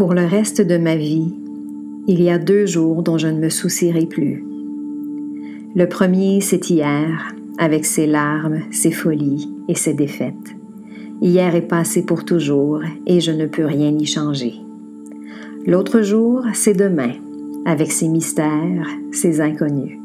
Pour 0.00 0.14
le 0.14 0.24
reste 0.24 0.62
de 0.62 0.78
ma 0.78 0.96
vie, 0.96 1.34
il 2.06 2.22
y 2.22 2.30
a 2.30 2.38
deux 2.38 2.64
jours 2.64 3.02
dont 3.02 3.18
je 3.18 3.26
ne 3.26 3.38
me 3.38 3.50
soucierai 3.50 4.06
plus. 4.06 4.42
Le 5.74 5.84
premier, 5.90 6.40
c'est 6.40 6.70
hier, 6.70 7.34
avec 7.58 7.84
ses 7.84 8.06
larmes, 8.06 8.62
ses 8.70 8.92
folies 8.92 9.52
et 9.68 9.74
ses 9.74 9.92
défaites. 9.92 10.56
Hier 11.20 11.54
est 11.54 11.68
passé 11.68 12.06
pour 12.06 12.24
toujours 12.24 12.80
et 13.06 13.20
je 13.20 13.30
ne 13.30 13.44
peux 13.44 13.66
rien 13.66 13.90
y 13.90 14.06
changer. 14.06 14.54
L'autre 15.66 16.00
jour, 16.00 16.44
c'est 16.54 16.72
demain, 16.72 17.12
avec 17.66 17.92
ses 17.92 18.08
mystères, 18.08 18.88
ses 19.12 19.42
inconnus. 19.42 19.98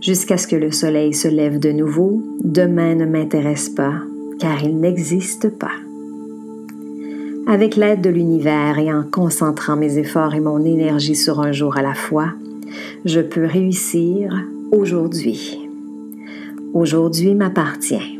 Jusqu'à 0.00 0.38
ce 0.38 0.48
que 0.48 0.56
le 0.56 0.72
soleil 0.72 1.14
se 1.14 1.28
lève 1.28 1.60
de 1.60 1.70
nouveau, 1.70 2.20
demain 2.42 2.96
ne 2.96 3.06
m'intéresse 3.06 3.68
pas, 3.68 3.94
car 4.40 4.64
il 4.64 4.76
n'existe 4.76 5.56
pas. 5.56 5.70
Avec 7.46 7.76
l'aide 7.76 8.00
de 8.00 8.08
l'univers 8.08 8.78
et 8.78 8.90
en 8.90 9.02
concentrant 9.02 9.76
mes 9.76 9.98
efforts 9.98 10.34
et 10.34 10.40
mon 10.40 10.64
énergie 10.64 11.14
sur 11.14 11.40
un 11.40 11.52
jour 11.52 11.76
à 11.76 11.82
la 11.82 11.92
fois, 11.92 12.32
je 13.04 13.20
peux 13.20 13.44
réussir 13.44 14.32
aujourd'hui. 14.72 15.58
Aujourd'hui 16.72 17.34
m'appartient. 17.34 18.18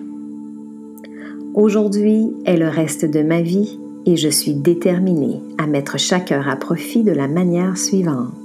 Aujourd'hui 1.55 2.35
est 2.45 2.59
le 2.59 2.69
reste 2.69 3.07
de 3.07 3.23
ma 3.23 3.41
vie 3.41 3.79
et 4.05 4.19
je 4.19 4.29
suis 4.29 4.55
déterminée 4.55 5.41
à 5.57 5.67
mettre 5.67 5.99
chaque 5.99 6.31
heure 6.31 6.49
à 6.49 6.57
profit 6.57 7.03
de 7.03 7.13
la 7.13 7.27
manière 7.27 7.79
suivante. 7.79 8.44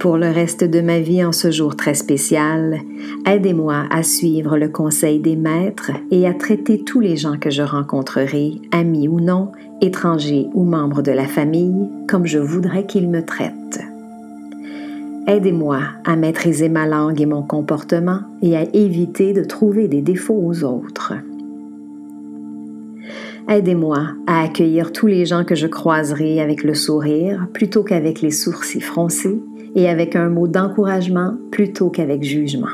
Pour 0.00 0.16
le 0.16 0.30
reste 0.30 0.64
de 0.64 0.80
ma 0.80 0.98
vie 0.98 1.22
en 1.22 1.30
ce 1.30 1.50
jour 1.50 1.76
très 1.76 1.92
spécial, 1.92 2.80
aidez-moi 3.26 3.84
à 3.90 4.02
suivre 4.02 4.56
le 4.56 4.70
conseil 4.70 5.20
des 5.20 5.36
maîtres 5.36 5.90
et 6.10 6.26
à 6.26 6.32
traiter 6.32 6.82
tous 6.82 7.00
les 7.00 7.18
gens 7.18 7.36
que 7.36 7.50
je 7.50 7.60
rencontrerai, 7.60 8.54
amis 8.72 9.08
ou 9.08 9.20
non, 9.20 9.52
étrangers 9.82 10.46
ou 10.54 10.64
membres 10.64 11.02
de 11.02 11.12
la 11.12 11.26
famille, 11.26 11.90
comme 12.08 12.24
je 12.24 12.38
voudrais 12.38 12.86
qu'ils 12.86 13.10
me 13.10 13.22
traitent. 13.22 13.82
Aidez-moi 15.26 15.80
à 16.06 16.16
maîtriser 16.16 16.70
ma 16.70 16.86
langue 16.86 17.20
et 17.20 17.26
mon 17.26 17.42
comportement 17.42 18.20
et 18.40 18.56
à 18.56 18.64
éviter 18.72 19.34
de 19.34 19.44
trouver 19.44 19.86
des 19.86 20.00
défauts 20.00 20.42
aux 20.42 20.64
autres. 20.64 21.12
Aidez-moi 23.50 24.12
à 24.26 24.44
accueillir 24.44 24.92
tous 24.92 25.08
les 25.08 25.26
gens 25.26 25.44
que 25.44 25.54
je 25.54 25.66
croiserai 25.66 26.40
avec 26.40 26.64
le 26.64 26.72
sourire 26.72 27.48
plutôt 27.52 27.82
qu'avec 27.82 28.22
les 28.22 28.30
sourcils 28.30 28.80
froncés 28.80 29.42
et 29.74 29.88
avec 29.88 30.16
un 30.16 30.28
mot 30.28 30.46
d'encouragement 30.46 31.34
plutôt 31.50 31.90
qu'avec 31.90 32.22
jugement. 32.22 32.68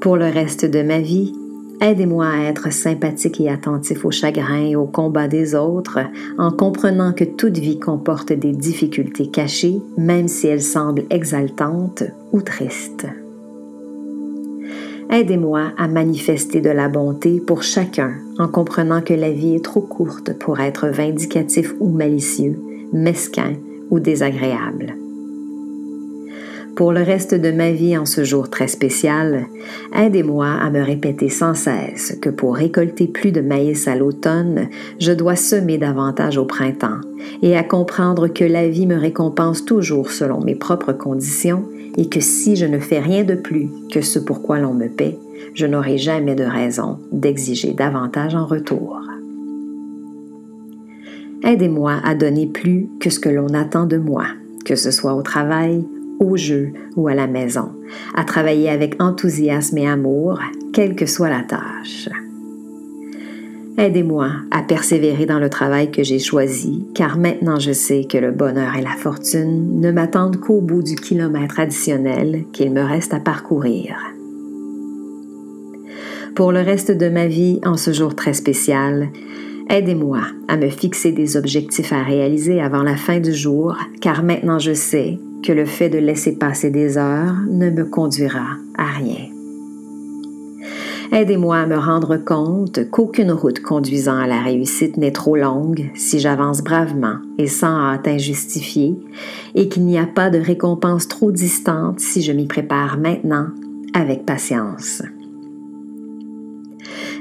Pour 0.00 0.16
le 0.16 0.26
reste 0.26 0.64
de 0.64 0.82
ma 0.82 1.00
vie, 1.00 1.32
aidez-moi 1.80 2.26
à 2.26 2.48
être 2.48 2.72
sympathique 2.72 3.40
et 3.40 3.48
attentif 3.48 4.04
aux 4.04 4.10
chagrins 4.10 4.64
et 4.64 4.76
aux 4.76 4.86
combats 4.86 5.28
des 5.28 5.54
autres 5.54 6.00
en 6.38 6.50
comprenant 6.50 7.12
que 7.12 7.24
toute 7.24 7.58
vie 7.58 7.78
comporte 7.78 8.32
des 8.32 8.52
difficultés 8.52 9.28
cachées, 9.28 9.80
même 9.96 10.28
si 10.28 10.46
elles 10.46 10.62
semblent 10.62 11.04
exaltantes 11.10 12.04
ou 12.32 12.42
tristes. 12.42 13.06
Aidez-moi 15.10 15.72
à 15.78 15.86
manifester 15.86 16.60
de 16.60 16.70
la 16.70 16.88
bonté 16.88 17.40
pour 17.40 17.62
chacun 17.62 18.12
en 18.38 18.48
comprenant 18.48 19.00
que 19.00 19.14
la 19.14 19.30
vie 19.30 19.54
est 19.54 19.64
trop 19.64 19.80
courte 19.80 20.36
pour 20.38 20.60
être 20.60 20.88
vindicatif 20.88 21.74
ou 21.78 21.88
malicieux, 21.88 22.60
mesquin 22.92 23.52
ou 23.90 24.00
désagréable. 24.00 24.94
Pour 26.76 26.92
le 26.92 27.02
reste 27.02 27.34
de 27.34 27.52
ma 27.52 27.72
vie 27.72 27.96
en 27.96 28.04
ce 28.04 28.22
jour 28.22 28.50
très 28.50 28.68
spécial, 28.68 29.46
aidez-moi 29.94 30.46
à 30.46 30.68
me 30.68 30.82
répéter 30.82 31.30
sans 31.30 31.54
cesse 31.54 32.18
que 32.20 32.28
pour 32.28 32.54
récolter 32.54 33.06
plus 33.06 33.32
de 33.32 33.40
maïs 33.40 33.88
à 33.88 33.96
l'automne, 33.96 34.68
je 35.00 35.12
dois 35.12 35.36
semer 35.36 35.78
davantage 35.78 36.36
au 36.36 36.44
printemps 36.44 37.00
et 37.40 37.56
à 37.56 37.62
comprendre 37.62 38.28
que 38.28 38.44
la 38.44 38.68
vie 38.68 38.86
me 38.86 38.98
récompense 38.98 39.64
toujours 39.64 40.10
selon 40.10 40.42
mes 40.42 40.54
propres 40.54 40.92
conditions 40.92 41.64
et 41.96 42.10
que 42.10 42.20
si 42.20 42.56
je 42.56 42.66
ne 42.66 42.78
fais 42.78 43.00
rien 43.00 43.24
de 43.24 43.36
plus 43.36 43.70
que 43.90 44.02
ce 44.02 44.18
pour 44.18 44.42
quoi 44.42 44.58
l'on 44.58 44.74
me 44.74 44.88
paie, 44.88 45.16
je 45.54 45.64
n'aurai 45.64 45.96
jamais 45.96 46.34
de 46.34 46.44
raison 46.44 46.98
d'exiger 47.10 47.72
davantage 47.72 48.34
en 48.34 48.44
retour. 48.44 49.00
Aidez-moi 51.44 52.00
à 52.04 52.14
donner 52.14 52.46
plus 52.46 52.88
que 53.00 53.10
ce 53.10 53.20
que 53.20 53.28
l'on 53.28 53.48
attend 53.48 53.86
de 53.86 53.98
moi, 53.98 54.26
que 54.64 54.74
ce 54.74 54.90
soit 54.90 55.14
au 55.14 55.22
travail, 55.22 55.86
au 56.18 56.36
jeu 56.36 56.72
ou 56.96 57.08
à 57.08 57.14
la 57.14 57.26
maison, 57.26 57.70
à 58.14 58.24
travailler 58.24 58.70
avec 58.70 59.00
enthousiasme 59.00 59.78
et 59.78 59.86
amour, 59.86 60.40
quelle 60.72 60.96
que 60.96 61.06
soit 61.06 61.30
la 61.30 61.42
tâche. 61.42 62.08
Aidez-moi 63.78 64.30
à 64.50 64.62
persévérer 64.62 65.26
dans 65.26 65.38
le 65.38 65.50
travail 65.50 65.90
que 65.90 66.02
j'ai 66.02 66.18
choisi, 66.18 66.86
car 66.94 67.18
maintenant 67.18 67.58
je 67.58 67.72
sais 67.72 68.04
que 68.04 68.16
le 68.16 68.32
bonheur 68.32 68.74
et 68.74 68.82
la 68.82 68.96
fortune 68.96 69.80
ne 69.80 69.92
m'attendent 69.92 70.38
qu'au 70.38 70.62
bout 70.62 70.82
du 70.82 70.94
kilomètre 70.94 71.60
additionnel 71.60 72.44
qu'il 72.54 72.72
me 72.72 72.82
reste 72.82 73.12
à 73.12 73.20
parcourir. 73.20 73.98
Pour 76.34 76.52
le 76.52 76.60
reste 76.60 76.90
de 76.90 77.08
ma 77.10 77.26
vie, 77.26 77.60
en 77.64 77.76
ce 77.76 77.92
jour 77.92 78.14
très 78.14 78.32
spécial, 78.32 79.10
Aidez-moi 79.68 80.20
à 80.46 80.56
me 80.56 80.68
fixer 80.68 81.10
des 81.10 81.36
objectifs 81.36 81.92
à 81.92 82.02
réaliser 82.02 82.60
avant 82.60 82.84
la 82.84 82.96
fin 82.96 83.18
du 83.18 83.34
jour, 83.34 83.76
car 84.00 84.22
maintenant 84.22 84.60
je 84.60 84.72
sais 84.72 85.18
que 85.42 85.52
le 85.52 85.64
fait 85.64 85.88
de 85.88 85.98
laisser 85.98 86.36
passer 86.36 86.70
des 86.70 86.98
heures 86.98 87.34
ne 87.48 87.70
me 87.70 87.84
conduira 87.84 88.46
à 88.78 88.86
rien. 88.86 89.26
Aidez-moi 91.12 91.56
à 91.56 91.66
me 91.66 91.78
rendre 91.78 92.16
compte 92.16 92.90
qu'aucune 92.90 93.32
route 93.32 93.60
conduisant 93.60 94.16
à 94.16 94.26
la 94.26 94.40
réussite 94.40 94.96
n'est 94.96 95.12
trop 95.12 95.36
longue 95.36 95.90
si 95.94 96.20
j'avance 96.20 96.62
bravement 96.62 97.16
et 97.38 97.46
sans 97.46 97.76
hâte 97.78 98.08
injustifiée, 98.08 98.96
et 99.54 99.68
qu'il 99.68 99.84
n'y 99.84 99.98
a 99.98 100.06
pas 100.06 100.30
de 100.30 100.38
récompense 100.38 101.08
trop 101.08 101.32
distante 101.32 102.00
si 102.00 102.22
je 102.22 102.32
m'y 102.32 102.46
prépare 102.46 102.98
maintenant 102.98 103.48
avec 103.94 104.26
patience. 104.26 105.02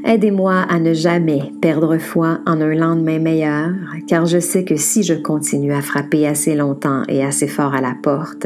Aidez-moi 0.08 0.54
à 0.54 0.78
ne 0.78 0.94
jamais 0.94 1.52
perdre 1.62 1.98
foi 1.98 2.38
en 2.46 2.62
un 2.62 2.76
lendemain 2.76 3.18
meilleur, 3.18 3.72
car 4.08 4.28
je 4.28 4.38
sais 4.38 4.64
que 4.64 4.76
si 4.76 5.02
je 5.02 5.16
continue 5.16 5.74
à 5.74 5.82
frapper 5.82 6.28
assez 6.28 6.54
longtemps 6.54 7.02
et 7.10 7.26
assez 7.26 7.48
fort 7.48 7.74
à 7.74 7.82
la 7.82 7.96
porte, 8.04 8.46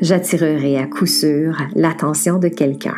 j'attirerai 0.00 0.76
à 0.76 0.88
coup 0.88 1.06
sûr 1.06 1.56
l'attention 1.76 2.40
de 2.40 2.48
quelqu'un. 2.48 2.96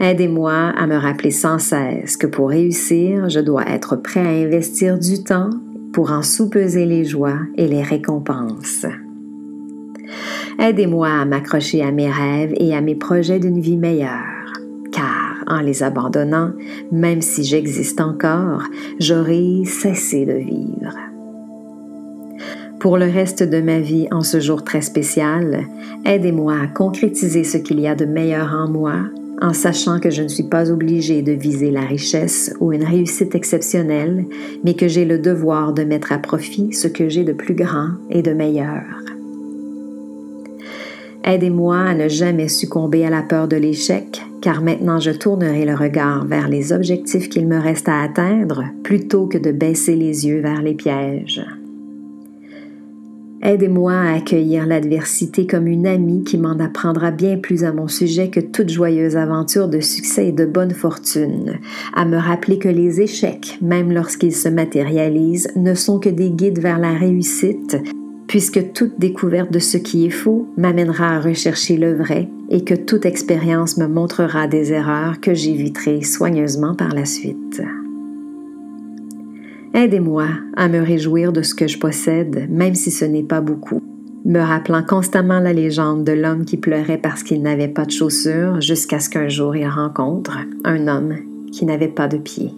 Aidez-moi 0.00 0.52
à 0.52 0.86
me 0.88 0.96
rappeler 0.96 1.30
sans 1.30 1.60
cesse 1.60 2.16
que 2.16 2.26
pour 2.26 2.48
réussir, 2.48 3.28
je 3.28 3.38
dois 3.38 3.68
être 3.68 3.94
prêt 3.94 4.26
à 4.26 4.44
investir 4.46 4.98
du 4.98 5.22
temps 5.22 5.50
pour 5.92 6.10
en 6.10 6.22
soupeser 6.22 6.86
les 6.86 7.04
joies 7.04 7.38
et 7.56 7.68
les 7.68 7.82
récompenses. 7.82 8.84
Aidez-moi 10.58 11.08
à 11.08 11.24
m'accrocher 11.24 11.82
à 11.82 11.92
mes 11.92 12.10
rêves 12.10 12.52
et 12.56 12.74
à 12.74 12.80
mes 12.80 12.96
projets 12.96 13.38
d'une 13.38 13.60
vie 13.60 13.76
meilleure 13.76 14.39
en 15.50 15.60
les 15.60 15.82
abandonnant, 15.82 16.52
même 16.90 17.20
si 17.20 17.44
j'existe 17.44 18.00
encore, 18.00 18.62
j'aurai 18.98 19.64
cessé 19.66 20.24
de 20.24 20.34
vivre. 20.34 20.96
Pour 22.78 22.96
le 22.96 23.04
reste 23.04 23.42
de 23.42 23.60
ma 23.60 23.78
vie 23.80 24.08
en 24.10 24.22
ce 24.22 24.40
jour 24.40 24.64
très 24.64 24.80
spécial, 24.80 25.66
aidez-moi 26.06 26.54
à 26.54 26.66
concrétiser 26.66 27.44
ce 27.44 27.58
qu'il 27.58 27.78
y 27.78 27.86
a 27.86 27.94
de 27.94 28.06
meilleur 28.06 28.54
en 28.54 28.70
moi 28.70 29.02
en 29.42 29.52
sachant 29.52 30.00
que 30.00 30.10
je 30.10 30.22
ne 30.22 30.28
suis 30.28 30.44
pas 30.44 30.70
obligée 30.70 31.22
de 31.22 31.32
viser 31.32 31.70
la 31.70 31.80
richesse 31.80 32.54
ou 32.60 32.72
une 32.72 32.84
réussite 32.84 33.34
exceptionnelle, 33.34 34.26
mais 34.64 34.74
que 34.74 34.88
j'ai 34.88 35.04
le 35.04 35.18
devoir 35.18 35.72
de 35.72 35.82
mettre 35.82 36.12
à 36.12 36.18
profit 36.18 36.72
ce 36.72 36.88
que 36.88 37.08
j'ai 37.08 37.24
de 37.24 37.32
plus 37.32 37.54
grand 37.54 37.88
et 38.10 38.22
de 38.22 38.32
meilleur. 38.32 38.82
Aidez-moi 41.24 41.76
à 41.76 41.94
ne 41.94 42.08
jamais 42.08 42.48
succomber 42.48 43.04
à 43.04 43.10
la 43.10 43.22
peur 43.22 43.46
de 43.46 43.56
l'échec, 43.56 44.22
car 44.40 44.62
maintenant 44.62 44.98
je 45.00 45.10
tournerai 45.10 45.66
le 45.66 45.74
regard 45.74 46.24
vers 46.24 46.48
les 46.48 46.72
objectifs 46.72 47.28
qu'il 47.28 47.46
me 47.46 47.58
reste 47.58 47.88
à 47.88 48.00
atteindre 48.00 48.64
plutôt 48.82 49.26
que 49.26 49.36
de 49.36 49.52
baisser 49.52 49.96
les 49.96 50.26
yeux 50.26 50.40
vers 50.40 50.62
les 50.62 50.74
pièges. 50.74 51.44
Aidez-moi 53.42 53.94
à 53.94 54.16
accueillir 54.16 54.66
l'adversité 54.66 55.46
comme 55.46 55.66
une 55.66 55.86
amie 55.86 56.24
qui 56.24 56.36
m'en 56.36 56.58
apprendra 56.58 57.10
bien 57.10 57.38
plus 57.38 57.64
à 57.64 57.72
mon 57.72 57.88
sujet 57.88 58.28
que 58.28 58.40
toute 58.40 58.68
joyeuse 58.68 59.16
aventure 59.16 59.68
de 59.68 59.80
succès 59.80 60.28
et 60.28 60.32
de 60.32 60.44
bonne 60.44 60.72
fortune, 60.72 61.58
à 61.94 62.04
me 62.04 62.18
rappeler 62.18 62.58
que 62.58 62.68
les 62.68 63.00
échecs, 63.00 63.56
même 63.62 63.92
lorsqu'ils 63.92 64.34
se 64.34 64.50
matérialisent, 64.50 65.50
ne 65.56 65.72
sont 65.72 65.98
que 65.98 66.10
des 66.10 66.30
guides 66.30 66.60
vers 66.60 66.78
la 66.78 66.92
réussite 66.92 67.78
puisque 68.30 68.72
toute 68.74 68.96
découverte 69.00 69.50
de 69.50 69.58
ce 69.58 69.76
qui 69.76 70.06
est 70.06 70.10
faux 70.10 70.46
m'amènera 70.56 71.16
à 71.16 71.20
rechercher 71.20 71.76
le 71.76 71.96
vrai 71.96 72.28
et 72.48 72.62
que 72.62 72.74
toute 72.74 73.04
expérience 73.04 73.76
me 73.76 73.88
montrera 73.88 74.46
des 74.46 74.72
erreurs 74.72 75.18
que 75.20 75.34
j'éviterai 75.34 76.04
soigneusement 76.04 76.76
par 76.76 76.94
la 76.94 77.06
suite. 77.06 77.60
Aidez-moi 79.74 80.28
à 80.56 80.68
me 80.68 80.78
réjouir 80.78 81.32
de 81.32 81.42
ce 81.42 81.56
que 81.56 81.66
je 81.66 81.80
possède, 81.80 82.46
même 82.48 82.76
si 82.76 82.92
ce 82.92 83.04
n'est 83.04 83.24
pas 83.24 83.40
beaucoup, 83.40 83.82
me 84.24 84.38
rappelant 84.38 84.84
constamment 84.84 85.40
la 85.40 85.52
légende 85.52 86.04
de 86.04 86.12
l'homme 86.12 86.44
qui 86.44 86.56
pleurait 86.56 86.98
parce 86.98 87.24
qu'il 87.24 87.42
n'avait 87.42 87.66
pas 87.66 87.84
de 87.84 87.90
chaussures 87.90 88.60
jusqu'à 88.60 89.00
ce 89.00 89.10
qu'un 89.10 89.28
jour 89.28 89.56
il 89.56 89.66
rencontre 89.66 90.38
un 90.62 90.86
homme 90.86 91.16
qui 91.50 91.66
n'avait 91.66 91.88
pas 91.88 92.06
de 92.06 92.18
pieds. 92.18 92.54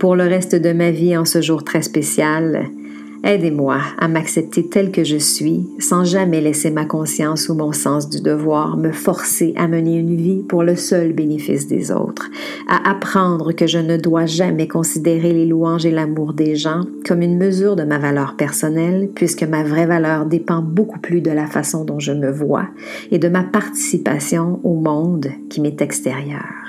Pour 0.00 0.16
le 0.16 0.24
reste 0.24 0.56
de 0.56 0.72
ma 0.72 0.90
vie 0.90 1.16
en 1.16 1.24
ce 1.24 1.40
jour 1.40 1.62
très 1.62 1.82
spécial, 1.82 2.66
Aidez-moi 3.24 3.78
à 3.98 4.08
m'accepter 4.08 4.68
tel 4.68 4.90
que 4.90 5.04
je 5.04 5.16
suis, 5.16 5.68
sans 5.78 6.04
jamais 6.04 6.40
laisser 6.40 6.72
ma 6.72 6.84
conscience 6.84 7.48
ou 7.48 7.54
mon 7.54 7.70
sens 7.70 8.08
du 8.08 8.20
devoir 8.20 8.76
me 8.76 8.90
forcer 8.90 9.54
à 9.56 9.68
mener 9.68 9.96
une 9.96 10.16
vie 10.16 10.42
pour 10.42 10.64
le 10.64 10.74
seul 10.74 11.12
bénéfice 11.12 11.68
des 11.68 11.92
autres, 11.92 12.30
à 12.68 12.90
apprendre 12.90 13.52
que 13.52 13.68
je 13.68 13.78
ne 13.78 13.96
dois 13.96 14.26
jamais 14.26 14.66
considérer 14.66 15.32
les 15.32 15.46
louanges 15.46 15.86
et 15.86 15.92
l'amour 15.92 16.32
des 16.32 16.56
gens 16.56 16.82
comme 17.06 17.22
une 17.22 17.38
mesure 17.38 17.76
de 17.76 17.84
ma 17.84 17.98
valeur 17.98 18.34
personnelle, 18.36 19.08
puisque 19.14 19.44
ma 19.44 19.62
vraie 19.62 19.86
valeur 19.86 20.26
dépend 20.26 20.60
beaucoup 20.60 20.98
plus 20.98 21.20
de 21.20 21.30
la 21.30 21.46
façon 21.46 21.84
dont 21.84 22.00
je 22.00 22.12
me 22.12 22.30
vois 22.30 22.66
et 23.12 23.20
de 23.20 23.28
ma 23.28 23.44
participation 23.44 24.58
au 24.64 24.74
monde 24.74 25.28
qui 25.48 25.60
m'est 25.60 25.80
extérieur. 25.80 26.61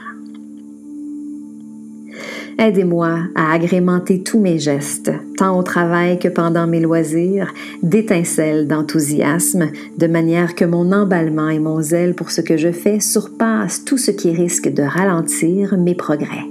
Aidez-moi 2.59 3.19
à 3.35 3.51
agrémenter 3.51 4.21
tous 4.21 4.39
mes 4.39 4.59
gestes, 4.59 5.11
tant 5.38 5.57
au 5.57 5.63
travail 5.63 6.19
que 6.19 6.27
pendant 6.27 6.67
mes 6.67 6.79
loisirs, 6.79 7.51
d'étincelles 7.81 8.67
d'enthousiasme, 8.67 9.69
de 9.97 10.07
manière 10.07 10.53
que 10.53 10.65
mon 10.65 10.91
emballement 10.91 11.50
et 11.50 11.59
mon 11.59 11.81
zèle 11.81 12.13
pour 12.13 12.29
ce 12.29 12.41
que 12.41 12.57
je 12.57 12.71
fais 12.71 13.00
surpassent 13.00 13.83
tout 13.83 13.97
ce 13.97 14.11
qui 14.11 14.31
risque 14.31 14.71
de 14.71 14.83
ralentir 14.83 15.77
mes 15.77 15.95
progrès. 15.95 16.45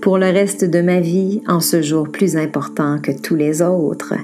Pour 0.00 0.18
le 0.18 0.26
reste 0.26 0.64
de 0.64 0.80
ma 0.80 0.98
vie, 0.98 1.40
en 1.46 1.60
ce 1.60 1.80
jour 1.80 2.10
plus 2.10 2.36
important 2.36 2.98
que 2.98 3.12
tous 3.12 3.36
les 3.36 3.62
autres, 3.62 4.14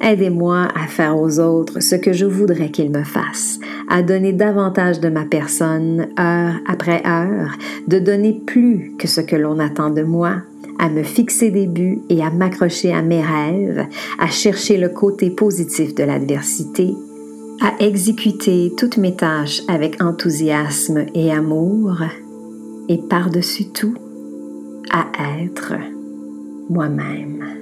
Aidez-moi 0.00 0.68
à 0.74 0.86
faire 0.86 1.18
aux 1.18 1.40
autres 1.40 1.80
ce 1.80 1.96
que 1.96 2.12
je 2.12 2.26
voudrais 2.26 2.70
qu'ils 2.70 2.90
me 2.90 3.02
fassent, 3.02 3.58
à 3.88 4.02
donner 4.02 4.32
davantage 4.32 5.00
de 5.00 5.08
ma 5.08 5.24
personne 5.24 6.08
heure 6.18 6.54
après 6.66 7.02
heure, 7.06 7.52
de 7.86 7.98
donner 7.98 8.40
plus 8.46 8.92
que 8.98 9.08
ce 9.08 9.20
que 9.20 9.36
l'on 9.36 9.58
attend 9.58 9.90
de 9.90 10.02
moi, 10.02 10.42
à 10.78 10.88
me 10.88 11.02
fixer 11.02 11.50
des 11.50 11.66
buts 11.66 12.00
et 12.08 12.22
à 12.22 12.30
m'accrocher 12.30 12.92
à 12.92 13.02
mes 13.02 13.22
rêves, 13.22 13.86
à 14.18 14.26
chercher 14.28 14.76
le 14.76 14.88
côté 14.88 15.30
positif 15.30 15.94
de 15.94 16.04
l'adversité, 16.04 16.94
à 17.60 17.82
exécuter 17.82 18.72
toutes 18.76 18.98
mes 18.98 19.14
tâches 19.14 19.62
avec 19.68 20.02
enthousiasme 20.02 21.06
et 21.14 21.32
amour, 21.32 22.02
et 22.88 22.98
par-dessus 22.98 23.70
tout, 23.72 23.94
à 24.90 25.06
être 25.42 25.74
moi-même. 26.68 27.55